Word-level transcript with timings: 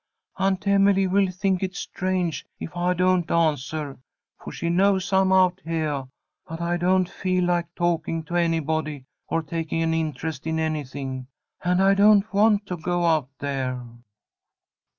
"Aunt 0.37 0.65
Emily 0.67 1.05
will 1.05 1.29
think 1.29 1.61
it 1.61 1.75
strange 1.75 2.43
if 2.59 2.75
I 2.75 2.95
don't 2.95 3.29
answer, 3.29 3.99
for 4.43 4.51
she 4.51 4.67
knows 4.67 5.13
I'm 5.13 5.31
out 5.31 5.61
heah, 5.63 6.07
but 6.47 6.59
I 6.59 6.77
don't 6.77 7.07
feel 7.07 7.43
like 7.43 7.67
talking 7.75 8.23
to 8.23 8.35
anybody 8.35 9.05
or 9.27 9.43
taking 9.43 9.83
an 9.83 9.93
interest 9.93 10.47
in 10.47 10.57
anything, 10.57 11.27
and 11.63 11.83
I 11.83 11.93
don't 11.93 12.25
want 12.33 12.65
to 12.65 12.77
go 12.77 13.05
out 13.05 13.29
there!" 13.37 13.85